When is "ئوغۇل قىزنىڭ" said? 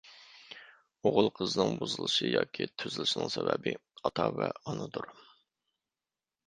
1.09-1.75